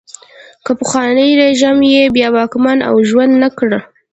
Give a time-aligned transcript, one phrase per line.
[0.63, 3.69] خو پخوانی رژیم یې بیا واکمن او ژوندی نه کړ.